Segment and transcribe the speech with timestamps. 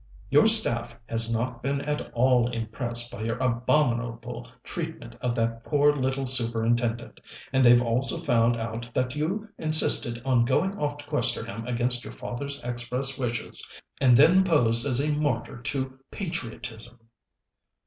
[0.31, 5.95] Your staff has not been at all impressed by your abominable treatment of that poor
[5.95, 7.19] little Superintendent,
[7.53, 12.13] and they've also found out that you insisted on going off to Questerham against your
[12.13, 13.63] father's express wishes,
[13.99, 16.97] and then posed as a martyr to patriotism."